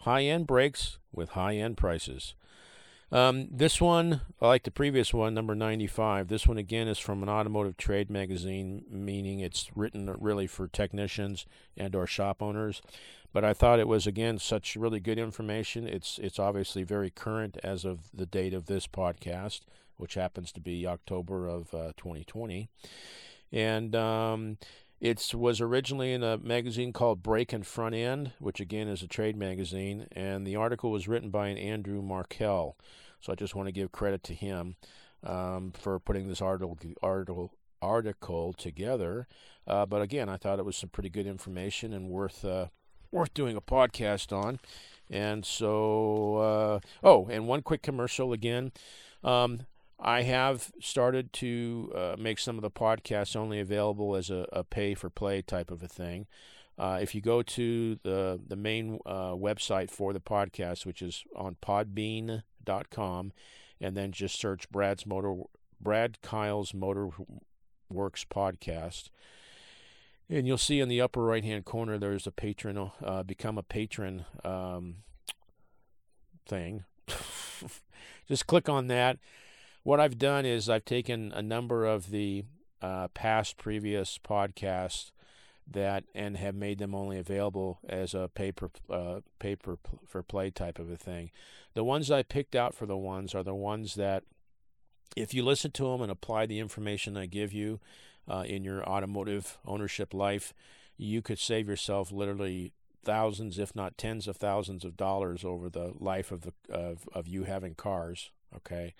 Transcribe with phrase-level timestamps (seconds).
[0.00, 2.34] high end brakes with high end prices.
[3.12, 7.28] Um, this one, like the previous one, number 95, this one again is from an
[7.28, 11.46] automotive trade magazine, meaning it's written really for technicians
[11.76, 12.82] and or shop owners.
[13.32, 15.86] But I thought it was again such really good information.
[15.86, 19.60] It's it's obviously very current as of the date of this podcast,
[19.98, 22.68] which happens to be October of uh, 2020.
[23.52, 24.58] And um,
[25.00, 29.08] it was originally in a magazine called Brake and Front End, which again is a
[29.08, 32.76] trade magazine, and the article was written by an Andrew Markel.
[33.20, 34.76] So I just want to give credit to him
[35.22, 37.52] um, for putting this article article
[37.82, 39.26] article together.
[39.66, 42.66] Uh, but again, I thought it was some pretty good information and worth uh,
[43.10, 44.60] worth doing a podcast on.
[45.10, 48.72] And so, uh, oh, and one quick commercial again.
[49.22, 49.66] Um,
[49.98, 54.62] I have started to uh, make some of the podcasts only available as a, a
[54.62, 56.26] pay for play type of a thing.
[56.78, 61.24] Uh, if you go to the the main uh, website for the podcast, which is
[61.34, 63.32] on Podbean.com,
[63.80, 65.36] and then just search Brad's Motor
[65.80, 67.08] Brad Kyle's Motor
[67.88, 69.08] Works podcast,
[70.28, 73.62] and you'll see in the upper right hand corner there's a patron uh, become a
[73.62, 74.96] patron um,
[76.46, 76.84] thing.
[78.28, 79.18] just click on that
[79.86, 82.42] what I've done is I've taken a number of the
[82.82, 85.12] uh, past previous podcasts
[85.70, 90.80] that and have made them only available as a paper uh, paper for play type
[90.80, 91.30] of a thing.
[91.74, 94.24] The ones I picked out for the ones are the ones that
[95.14, 97.78] if you listen to them and apply the information I give you
[98.28, 100.52] uh, in your automotive ownership life,
[100.96, 102.72] you could save yourself literally
[103.04, 107.28] thousands, if not tens of thousands of dollars over the life of the of, of
[107.28, 108.32] you having cars.
[108.52, 108.92] Okay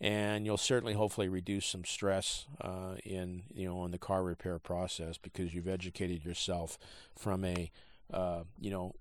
[0.00, 4.58] and you'll certainly hopefully reduce some stress uh, in you know in the car repair
[4.58, 6.78] process because you've educated yourself
[7.16, 7.70] from a
[8.12, 8.94] uh, you know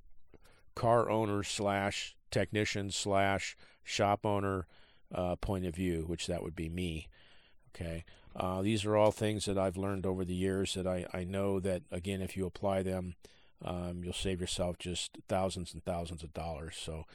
[0.76, 4.66] car owner slash technician slash shop owner
[5.14, 7.08] uh, point of view, which that would be me.
[7.76, 8.06] Okay,
[8.36, 11.60] uh, these are all things that I've learned over the years that I, I know
[11.60, 13.16] that again if you apply them,
[13.64, 16.76] um, you'll save yourself just thousands and thousands of dollars.
[16.80, 17.06] So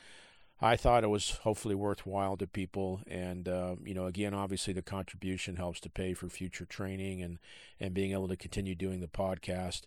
[0.60, 4.82] I thought it was hopefully worthwhile to people, and uh, you know, again, obviously the
[4.82, 7.38] contribution helps to pay for future training and
[7.78, 9.82] and being able to continue doing the podcast.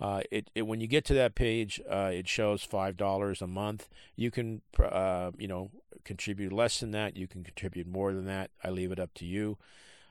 [0.00, 3.46] Uh, it, it, when you get to that page, uh, it shows five dollars a
[3.46, 3.88] month.
[4.16, 5.70] You can uh, you know
[6.04, 7.16] contribute less than that.
[7.16, 8.50] You can contribute more than that.
[8.64, 9.56] I leave it up to you.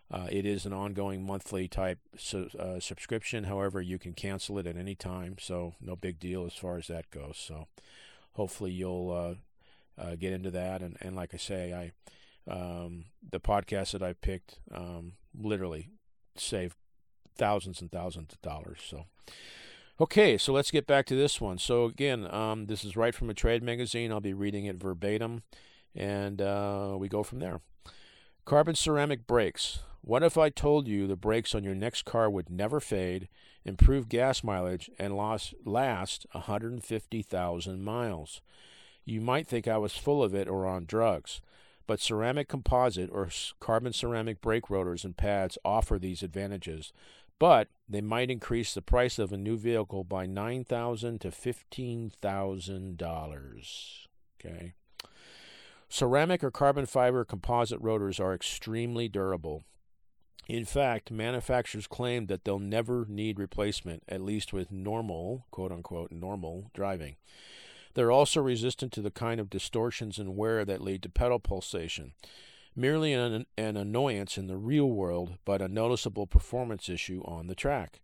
[0.10, 3.44] Uh, it is an ongoing monthly type su- uh, subscription.
[3.44, 6.88] However, you can cancel it at any time, so no big deal as far as
[6.88, 7.38] that goes.
[7.38, 7.68] So
[8.34, 9.36] hopefully you'll uh,
[10.16, 10.82] get into that.
[10.82, 11.92] And, and like I say, I
[12.52, 15.90] um, the podcast that I picked um, literally
[16.36, 16.78] saved
[17.36, 18.80] thousands and thousands of dollars.
[18.88, 19.06] So.
[20.00, 21.58] Okay, so let's get back to this one.
[21.58, 24.12] So, again, um, this is right from a trade magazine.
[24.12, 25.42] I'll be reading it verbatim,
[25.96, 27.62] and uh, we go from there.
[28.46, 29.80] Carbon ceramic brakes.
[30.02, 33.28] What if I told you the brakes on your next car would never fade,
[33.66, 38.42] improve gas mileage, and last 150,000 miles?
[39.08, 41.40] You might think I was full of it or on drugs,
[41.88, 43.30] but ceramic composite or
[43.62, 46.92] carbon ceramic brake rotors and pads offer these advantages,
[47.40, 54.08] but they might increase the price of a new vehicle by 9,000 to $15,000.
[54.46, 54.74] Okay.
[55.88, 59.64] Ceramic or carbon fiber composite rotors are extremely durable.
[60.50, 66.12] In fact, manufacturers claim that they'll never need replacement, at least with normal, quote unquote,
[66.12, 67.16] normal driving.
[67.98, 72.14] They're also resistant to the kind of distortions and wear that lead to pedal pulsation.
[72.76, 77.56] Merely an, an annoyance in the real world, but a noticeable performance issue on the
[77.56, 78.00] track.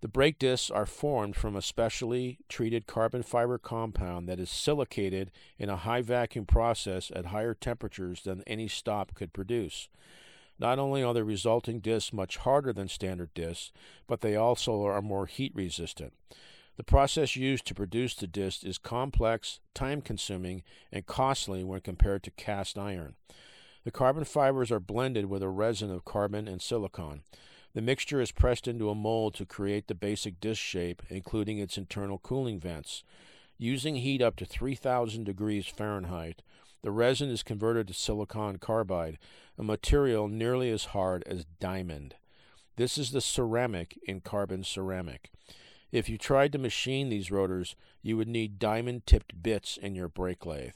[0.00, 5.30] The brake discs are formed from a specially treated carbon fiber compound that is silicated
[5.56, 9.88] in a high vacuum process at higher temperatures than any stop could produce.
[10.58, 13.70] Not only are the resulting discs much harder than standard discs,
[14.08, 16.12] but they also are more heat resistant.
[16.76, 22.22] The process used to produce the disc is complex, time consuming, and costly when compared
[22.24, 23.14] to cast iron.
[23.84, 27.22] The carbon fibers are blended with a resin of carbon and silicon.
[27.74, 31.76] The mixture is pressed into a mold to create the basic disc shape, including its
[31.76, 33.02] internal cooling vents.
[33.58, 36.42] Using heat up to 3,000 degrees Fahrenheit,
[36.82, 39.18] the resin is converted to silicon carbide,
[39.58, 42.16] a material nearly as hard as diamond.
[42.76, 45.30] This is the ceramic in carbon ceramic.
[45.92, 50.08] If you tried to machine these rotors, you would need diamond tipped bits in your
[50.08, 50.72] brake lathe.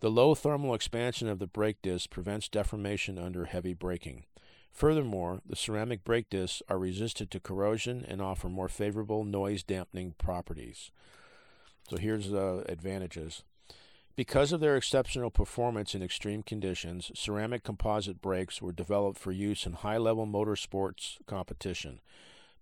[0.00, 4.24] The low thermal expansion of the brake disc prevents deformation under heavy braking.
[4.72, 10.14] Furthermore, the ceramic brake discs are resistant to corrosion and offer more favorable noise dampening
[10.18, 10.90] properties.
[11.88, 13.42] So here's the advantages.
[14.16, 19.66] Because of their exceptional performance in extreme conditions, ceramic composite brakes were developed for use
[19.66, 22.00] in high level motorsports competition.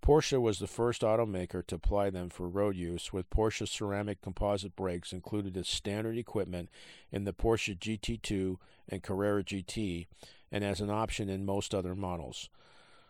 [0.05, 4.77] Porsche was the first automaker to apply them for road use, with Porsche ceramic composite
[4.77, 6.69] brakes included as standard equipment
[7.11, 10.07] in the Porsche GT2 and Carrera GT,
[10.53, 12.51] and as an option in most other models.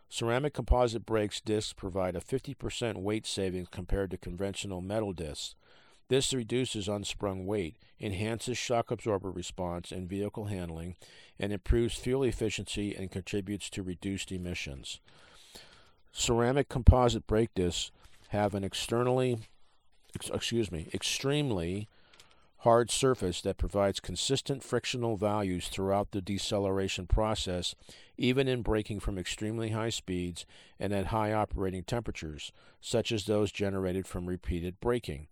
[0.09, 5.57] Ceramic composite brakes discs provide a 50% weight savings compared to conventional metal discs.
[6.07, 10.95] This reduces unsprung weight, enhances shock absorber response and vehicle handling,
[11.41, 15.01] and improves fuel efficiency and contributes to reduced emissions.
[16.17, 17.91] Ceramic composite brake discs
[18.29, 19.41] have an externally,
[20.33, 21.89] excuse me, extremely
[22.59, 27.75] hard surface that provides consistent frictional values throughout the deceleration process,
[28.17, 30.47] even in braking from extremely high speeds
[30.79, 35.27] and at high operating temperatures, such as those generated from repeated braking.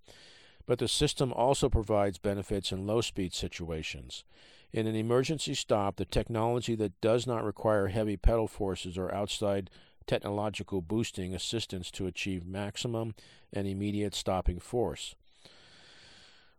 [0.67, 4.25] But the system also provides benefits in low speed situations.
[4.73, 9.71] In an emergency stop, the technology that does not require heavy pedal forces or outside
[10.03, 13.15] technological boosting assistance to achieve maximum
[13.53, 15.15] and immediate stopping force.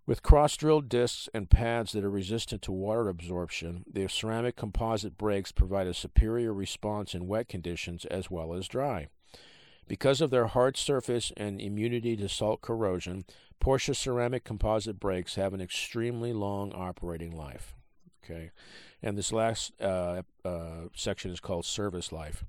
[0.06, 5.18] With cross drilled discs and pads that are resistant to water absorption, the ceramic composite
[5.18, 9.08] brakes provide a superior response in wet conditions as well as dry.
[9.88, 13.24] Because of their hard surface and immunity to salt corrosion,
[13.62, 17.74] Porsche ceramic composite brakes have an extremely long operating life.
[18.24, 18.52] Okay,
[19.02, 22.46] and this last uh, uh, section is called service life.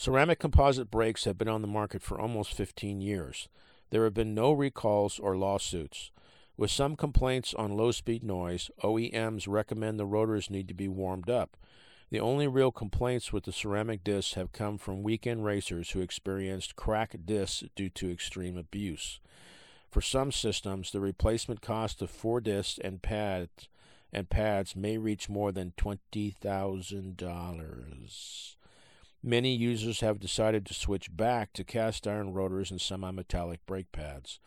[0.00, 3.50] Ceramic composite brakes have been on the market for almost 15 years.
[3.90, 6.10] There have been no recalls or lawsuits.
[6.56, 11.28] With some complaints on low speed noise, OEMs recommend the rotors need to be warmed
[11.28, 11.54] up.
[12.08, 16.76] The only real complaints with the ceramic discs have come from weekend racers who experienced
[16.76, 19.20] cracked discs due to extreme abuse.
[19.90, 23.68] For some systems, the replacement cost of four discs and pads
[24.14, 28.56] and pads may reach more than twenty thousand dollars.
[29.22, 33.92] Many users have decided to switch back to cast iron rotors and semi metallic brake
[33.92, 34.40] pads.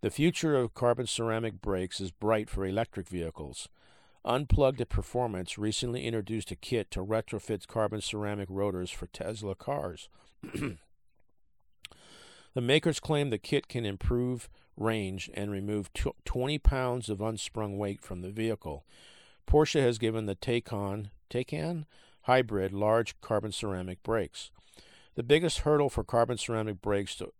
[0.00, 3.68] The future of carbon ceramic brakes is bright for electric vehicles.
[4.24, 10.08] Unplugged at Performance recently introduced a kit to retrofit carbon ceramic rotors for Tesla cars.
[10.52, 10.76] the
[12.60, 15.90] makers claim the kit can improve range and remove
[16.24, 18.84] 20 pounds of unsprung weight from the vehicle.
[19.46, 21.84] Porsche has given the Taycan, Taycan
[22.24, 24.50] hybrid large carbon ceramic brakes.
[25.14, 27.32] The biggest hurdle for carbon ceramic brakes to,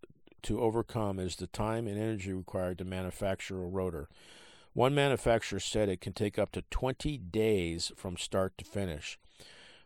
[0.43, 4.09] to overcome is the time and energy required to manufacture a rotor.
[4.75, 9.19] One manufacturer said it can take up to 20 days from start to finish.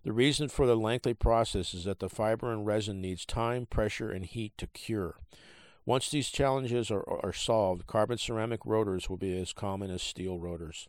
[0.02, 4.10] The reason for the lengthy process is that the fiber and resin needs time, pressure,
[4.10, 5.16] and heat to cure.
[5.84, 10.38] Once these challenges are, are solved, carbon ceramic rotors will be as common as steel
[10.38, 10.88] rotors,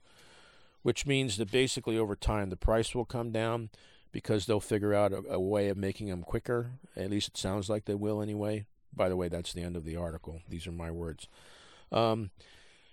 [0.81, 3.69] which means that basically over time the price will come down
[4.11, 6.71] because they'll figure out a, a, way of making them quicker.
[6.95, 8.65] At least it sounds like they will anyway.
[8.95, 10.41] By the way, that's the end of the article.
[10.49, 11.27] These are my words.
[11.91, 12.31] Um,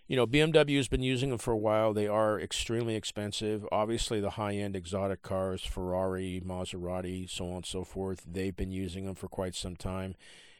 [0.06, 1.92] you know, BMW has been using them for a while.
[1.92, 3.66] They are extremely expensive.
[3.72, 8.70] Obviously, the high end exotic cars, Ferrari, Maserati, so on and so forth, they've been
[8.70, 10.14] using them for quite some time.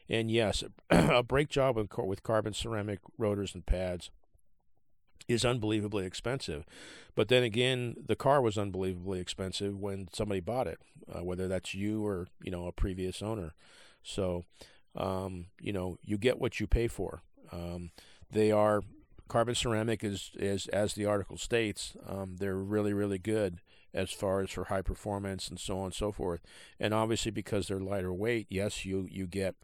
[0.09, 4.09] And yes, a brake job with, with carbon ceramic rotors and pads
[5.27, 6.65] is unbelievably expensive.
[7.15, 10.79] But then again, the car was unbelievably expensive when somebody bought it,
[11.11, 13.53] uh, whether that's you or you know a previous owner.
[14.03, 14.45] So,
[14.95, 17.21] um, you know, you get what you pay for.
[17.51, 17.91] Um,
[18.31, 18.83] they are
[19.27, 21.95] carbon ceramic is is as the article states.
[22.05, 23.59] Um, they're really really good
[23.93, 26.41] as far as for high performance and so on and so forth.
[26.79, 29.55] And obviously because they're lighter weight, yes, you you get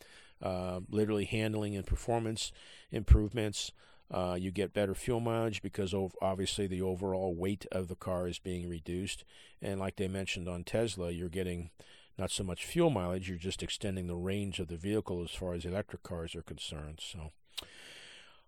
[0.41, 2.51] uh, literally handling and performance
[2.91, 3.71] improvements.
[4.11, 8.39] Uh, you get better fuel mileage because obviously the overall weight of the car is
[8.39, 9.23] being reduced.
[9.61, 11.71] And like they mentioned on Tesla, you're getting
[12.17, 15.53] not so much fuel mileage, you're just extending the range of the vehicle as far
[15.53, 16.99] as electric cars are concerned.
[17.01, 17.31] So.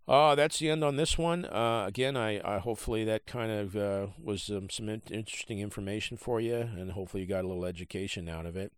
[0.08, 1.46] Uh, that's the end on this one.
[1.46, 6.16] Uh, again, I, I, hopefully that kind of uh, was um, some in- interesting information
[6.16, 8.72] for you, and hopefully you got a little education out of it.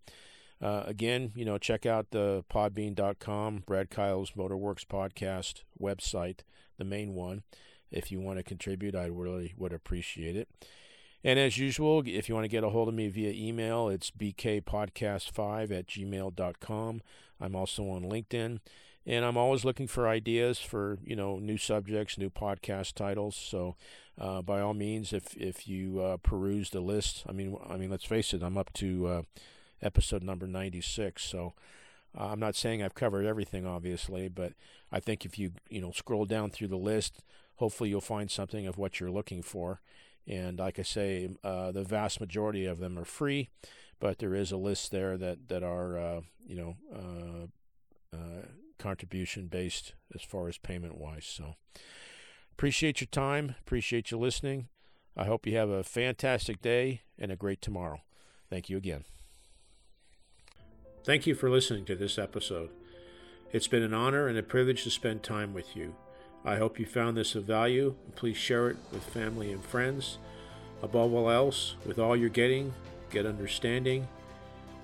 [0.62, 6.40] Uh, again, you know, check out the podbean.com, Brad Kyle's Motorworks podcast website,
[6.78, 7.44] the main one.
[7.92, 10.50] If you want to contribute, I really would appreciate it.
[11.24, 14.12] And as usual, if you want to get a hold of me via email, it's
[14.12, 17.02] bkpodcast5 at gmail.com.
[17.40, 18.60] I'm also on LinkedIn.
[19.06, 23.38] And I'm always looking for ideas for, you know, new subjects, new podcast titles.
[23.38, 23.78] So
[24.20, 27.90] uh, by all means, if, if you uh, peruse the list, I mean, I mean,
[27.90, 29.22] let's face it, I'm up to uh,
[29.82, 31.24] episode number 96.
[31.24, 31.54] So
[32.18, 34.54] uh, I'm not saying I've covered everything, obviously, but
[34.92, 37.24] I think if you, you know, scroll down through the list,
[37.56, 39.82] hopefully you'll find something of what you're looking for.
[40.28, 43.50] And like I say, uh, the vast majority of them are free,
[44.00, 48.42] but there is a list there that that are uh, you know uh, uh,
[48.78, 51.26] contribution based as far as payment wise.
[51.26, 51.56] So
[52.52, 54.68] appreciate your time, appreciate you listening.
[55.16, 58.02] I hope you have a fantastic day and a great tomorrow.
[58.50, 59.17] Thank you again.
[61.08, 62.70] Thank you for listening to this episode.
[63.54, 65.96] It's been an honor and a privilege to spend time with you.
[66.44, 67.96] I hope you found this of value.
[68.18, 70.18] Please share it with family and friends.
[70.84, 72.74] Above all else, with all you're getting,
[73.10, 74.06] get understanding.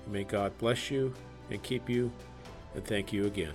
[0.06, 1.12] May God bless you
[1.50, 2.10] and keep you,
[2.74, 3.52] and thank you again.